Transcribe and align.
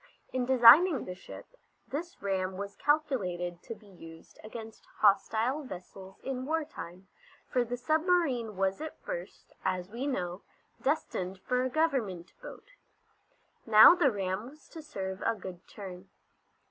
In 0.33 0.47
designing 0.47 1.05
the 1.05 1.13
ship 1.13 1.45
this 1.87 2.23
ram 2.23 2.57
was 2.57 2.75
calculated 2.75 3.61
to 3.61 3.75
be 3.75 3.85
used 3.85 4.39
against 4.43 4.87
hostile 4.97 5.61
vessels 5.63 6.19
in 6.23 6.43
war 6.47 6.65
time, 6.65 7.07
for 7.47 7.63
the 7.63 7.77
submarine 7.77 8.57
was 8.57 8.81
at 8.81 8.99
first, 9.03 9.53
as 9.63 9.91
we 9.91 10.07
know, 10.07 10.41
destined 10.81 11.37
for 11.39 11.61
a 11.63 11.69
Government 11.69 12.33
boat. 12.41 12.71
Now 13.67 13.93
the 13.93 14.09
ram 14.11 14.49
was 14.49 14.67
to 14.69 14.81
serve 14.81 15.21
a 15.23 15.35
good 15.35 15.67
turn. 15.67 16.09